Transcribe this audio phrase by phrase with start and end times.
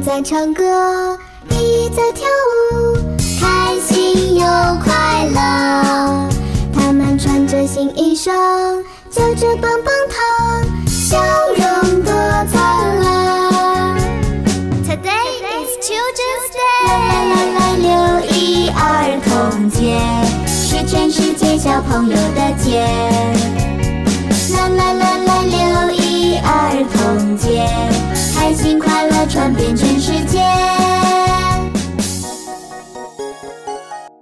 [0.00, 1.18] 在唱歌，
[1.50, 2.26] 一在跳
[2.72, 2.96] 舞，
[3.40, 4.44] 开心又
[4.82, 6.28] 快乐。
[6.72, 8.30] 他们穿着新衣裳，
[9.10, 11.18] 嚼着棒棒糖，笑
[11.48, 12.12] 容多
[12.52, 13.96] 灿烂。
[14.84, 17.88] Today is Children's Day，来来来来，六
[18.36, 18.78] 一儿
[19.24, 19.98] 童节
[20.46, 23.07] 是全世界小朋友的节。
[29.26, 30.38] 传遍全世界。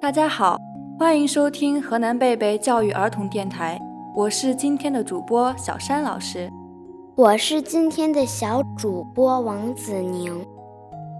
[0.00, 0.58] 大家好，
[0.98, 3.80] 欢迎收听河南贝贝教育儿童电台，
[4.14, 6.50] 我是今天的主播小山老师。
[7.16, 10.44] 我是今天的小主播王子宁，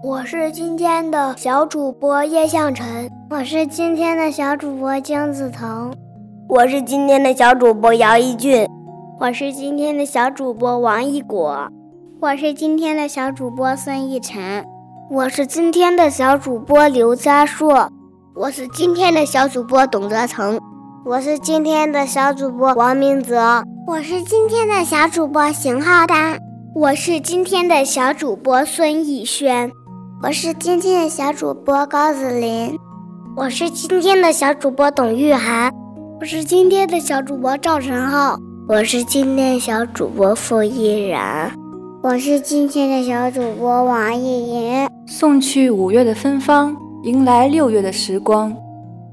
[0.03, 5.93] 我是今天的小主播叶向晨，我是今天的小主播姜子腾，
[6.49, 8.67] 我是今天的小主播姚一俊，
[9.19, 11.67] 我是今天的小主播王一果，
[12.21, 14.65] 我是今天的小主播孙逸晨，
[15.11, 17.89] 我是今天的小主播刘佳硕，
[18.33, 20.59] 我是今天的小主播董泽成，
[21.05, 23.63] 我是今天的小主播王明泽。
[23.85, 26.39] 我是今天的小主播邢浩丹，
[26.73, 29.69] 我是今天的小主播孙艺轩，
[30.23, 32.79] 我是今天的小主播高子林，
[33.35, 35.71] 我是今天的小主播董玉涵，
[36.19, 41.51] 我是今天的小主播赵晨浩，我是今天小主播付依然，
[42.07, 44.87] 我是今天的小主播王艺莹。
[45.07, 48.55] 送去五月的芬芳，迎来六月的时光，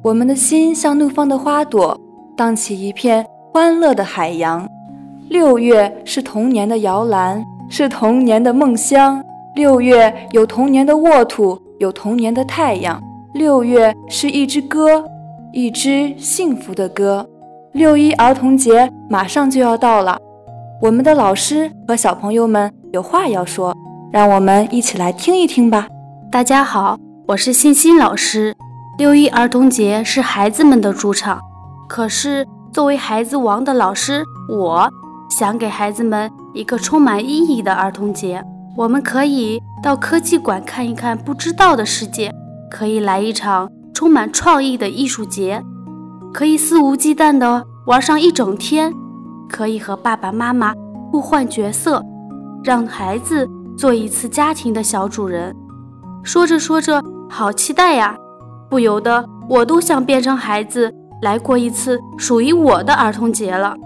[0.03, 1.99] 我们的心像怒放的花朵，
[2.37, 3.25] 荡起一片。
[3.51, 4.69] 欢乐的海洋，
[5.31, 9.25] 六月是童年的摇篮，是童年的梦乡。
[9.55, 13.03] 六月有童年的沃土，有童年的太阳。
[13.33, 15.03] 六月是一支歌，
[15.51, 17.27] 一支幸福的歌。
[17.73, 20.19] 六一儿童节马上就要到了，
[20.83, 23.75] 我们的老师和小朋友们有话要说，
[24.13, 25.89] 让我们一起来听一听吧。
[26.31, 28.55] 大家好，我是欣欣老师。
[28.99, 31.41] 六一儿童节是孩子们的主场，
[31.89, 32.47] 可是。
[32.73, 34.91] 作为孩子王的老师，我
[35.29, 38.43] 想给孩子们一个充满意义的儿童节。
[38.79, 42.33] 我们可以到科技馆看一看不知道的世界，
[42.71, 45.63] 可以来一场充满创意的艺术节，
[46.33, 48.91] 可以肆无忌惮地玩上一整天，
[49.51, 50.73] 可以和爸爸妈妈
[51.11, 52.03] 互换角色，
[52.65, 55.55] 让孩子做一次家庭的小主人。
[56.23, 58.17] 说着说着，好期待呀！
[58.71, 60.93] 不由得我都想变成孩子。
[61.23, 63.77] 来过一次属于我的儿童节了。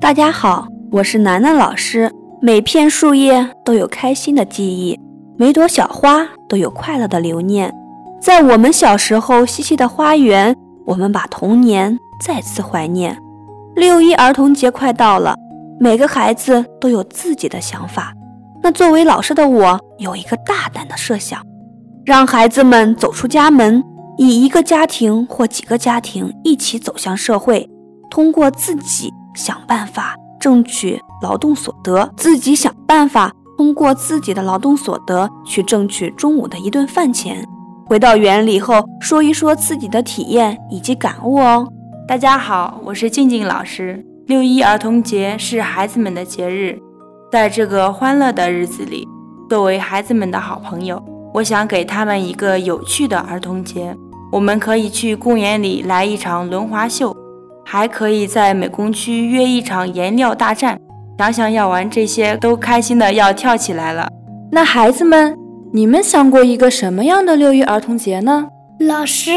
[0.00, 2.10] 大家好，我是楠楠老师。
[2.40, 4.98] 每片树叶都有开心的记忆，
[5.36, 7.72] 每朵小花都有快乐的留念。
[8.20, 13.18] 在我们小时候嬉戏的花园，我们把童年再次怀念。
[13.74, 15.34] 六一儿童节快到了，
[15.78, 18.12] 每个孩子都有自己的想法。
[18.66, 21.40] 那作为老师的我，有一个大胆的设想，
[22.04, 23.80] 让孩子们走出家门。
[24.18, 27.70] 以一个家庭或几个家庭一起走向社会，
[28.10, 37.46] 通过自己想办法争取劳动所得，自己想办法通过自己的劳动所得去争取中午的一顿饭钱。
[37.86, 41.68] 回到园里后，说一说自己的体验以及感悟哦。
[42.08, 44.04] 大家好，我是静静老师。
[44.26, 46.76] 六一儿童节是孩子们的节日，
[47.30, 49.06] 在这个欢乐的日子里，
[49.48, 51.02] 作为孩子们的好朋友，
[51.34, 53.96] 我想给他们一个有趣的儿童节。
[54.32, 57.16] 我们可以去公园里来一场轮滑秀，
[57.64, 60.78] 还可以在美工区约一场颜料大战。
[61.18, 64.08] 想想要玩这些，都开心的要跳起来了。
[64.52, 65.36] 那孩子们，
[65.72, 68.46] 你们想过一个什么样的六一儿童节呢？
[68.80, 69.30] 老师，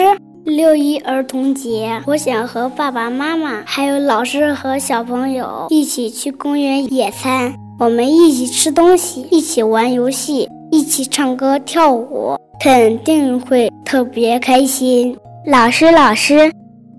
[0.44, 12.36] 六一儿童节，我想和爸爸妈妈，还有老师和小朋友一起去公园野餐，我们一起吃东西，一起玩游戏，一起唱歌跳舞。
[12.60, 15.18] 肯定会特别开心。
[15.46, 16.52] 老师，老师，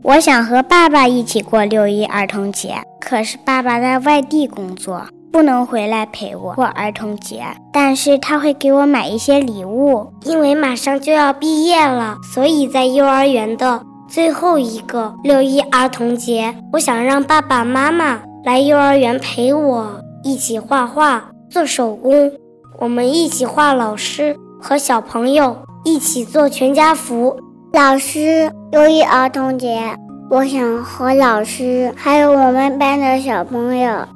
[0.02, 7.42] 我想和爸爸一起过六一儿童节，可是爸爸在外地工作，不能回来陪我过儿童节。
[7.70, 22.32] 但是他会给我买一些礼物，因为马上就要毕业了，所以在幼儿园的最后一个六一儿童节，我想让爸爸妈妈来幼儿园陪我一起画画、做手工，
[22.78, 24.36] 我们一起画老师。
[24.62, 27.34] 和小朋友一起做全家福。
[27.72, 29.96] 老师，六一儿童节，
[30.28, 34.06] 我想和老师还有我们班的小朋友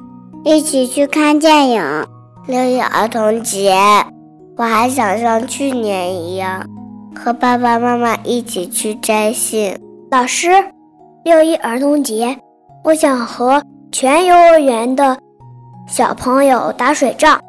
[0.44, 1.82] 一起去看电影。
[2.46, 3.74] 六一儿童节，
[4.58, 6.68] 我还想像去年一样
[7.16, 9.74] 和爸爸妈妈一起去摘杏。
[10.10, 10.50] 老师，
[11.24, 12.36] 六一儿童节，
[12.84, 15.16] 我想和全幼儿园的
[15.86, 17.40] 小朋友打水仗。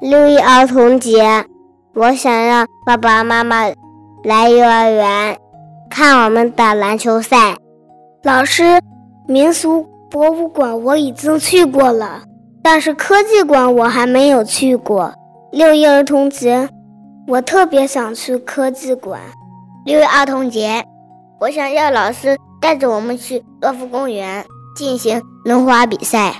[0.00, 1.44] 六一儿童节。
[1.94, 3.66] 我想让爸爸妈妈
[4.24, 5.38] 来幼儿园
[5.88, 7.56] 看我们打篮球赛。
[8.24, 8.80] 老师，
[9.28, 12.22] 民俗博物馆我已经去过了，
[12.64, 15.14] 但是科技馆我还没有去过。
[15.52, 16.68] 六一儿童节，
[17.28, 19.20] 我特别想去科技馆。
[19.84, 20.84] 六一儿童节，
[21.38, 24.44] 我想要老师带着我们去乐福公园
[24.74, 26.34] 进行轮滑比赛，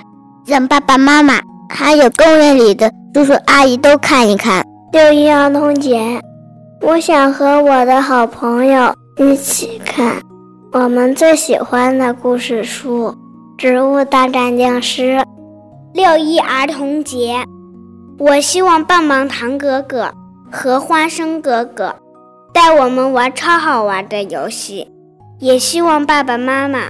[0.47, 4.63] 让爸爸妈妈还有公园里的叔叔阿姨都看一看。
[4.91, 6.21] 六一儿童节，
[6.81, 10.21] 我想和我的好朋友一起看
[10.71, 13.07] 我们最喜欢的故事书
[13.57, 15.17] 《植物大战僵尸》。
[15.93, 17.43] 六一儿童节。
[18.17, 20.09] 我希望棒棒糖哥哥
[20.49, 21.93] 和花生哥哥
[22.53, 24.87] 带我们玩超好玩的游戏，
[25.39, 26.87] 也希望爸爸妈妈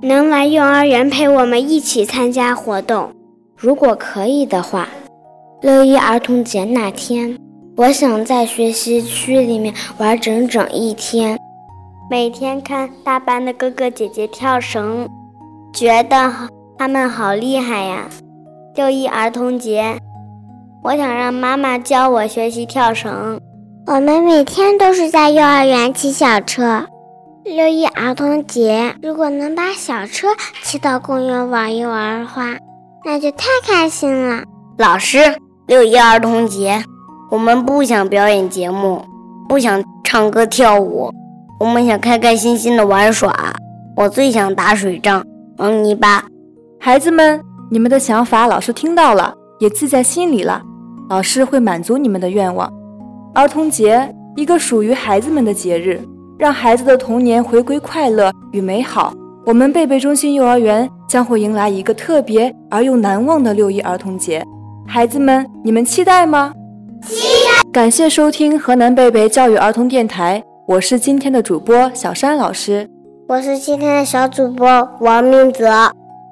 [0.00, 3.10] 能来幼儿园陪我们一起参加活动。
[3.56, 4.88] 如果可以的话，
[5.60, 7.36] 六一儿童节那天，
[7.76, 11.38] 我想在学习区里面玩整整一天，
[12.08, 15.08] 每天看大班的哥哥姐姐跳绳，
[15.72, 16.32] 觉得
[16.78, 18.08] 他们好厉害呀。
[18.76, 19.96] 六一儿童节。
[20.80, 23.40] 我想让妈妈教我学习跳绳。
[23.86, 26.86] 我们每天都是在幼儿园骑小车。
[27.56, 30.28] 六一儿童节，如果能把小车
[30.62, 32.58] 骑到公园玩一玩的话，
[33.06, 34.44] 那就太开心了。
[34.76, 35.18] 老师，
[35.66, 36.84] 六一儿童节，
[37.30, 39.02] 我们不想表演节目，
[39.48, 41.10] 不想唱歌跳舞，
[41.58, 43.34] 我们想开开心心的玩耍。
[43.96, 45.24] 我最想打水仗、
[45.56, 46.22] 玩泥巴。
[46.78, 47.40] 孩子们，
[47.70, 50.62] 你们的想法老师听到了，也记在心里了。
[51.08, 52.70] 老师会满足你们的愿望。
[53.34, 56.00] 儿童节，一个属于孩子们的节日，
[56.38, 59.12] 让孩子的童年回归快乐与美好。
[59.44, 64.44] 我们贝贝中心幼儿园将会迎来一个特别而又难忘的六一儿童节。
[64.86, 66.52] 孩子们，你们期待吗？
[67.02, 67.70] 期待！
[67.72, 72.88] 感谢收听河南贝贝教育儿童电台，我是今天的主播小山老师，
[73.28, 75.68] 我是今天的小主播王明泽，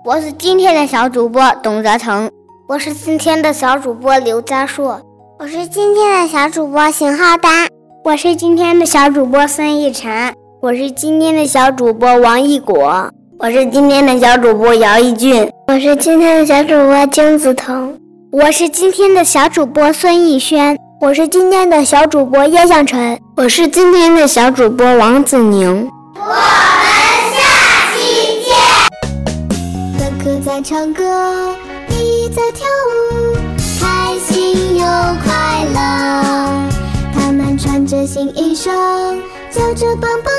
[0.05, 2.31] 我是今天的小主播董泽成。
[2.69, 5.01] 我是今天的小主播刘佳硕，
[5.39, 7.66] 我是今天的小主播邢浩丹，
[8.07, 10.33] 我是今天的小主播孙逸晨，
[10.63, 17.99] 我是今天的小主播王一果，我是今天的小主播姚一俊，我是今天的小主播金子腾，
[18.31, 25.91] 我是今天的小主播孙逸轩，我是今天的小主播叶向晨，我是今天的小主播王子宁。
[26.15, 26.37] 我们
[27.35, 27.43] 下
[27.97, 28.55] 期见。
[29.99, 31.57] 哥哥在唱歌。
[38.67, 39.23] 他们
[39.53, 40.36] 穿着新衣裳，嚼着棒棒，